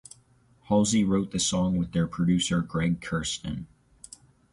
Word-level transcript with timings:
Halsey 0.63 1.03
wrote 1.03 1.29
the 1.29 1.37
song 1.39 1.77
with 1.77 1.91
their 1.91 2.07
producer 2.07 2.61
Greg 2.61 3.01
Kurstin. 3.01 3.67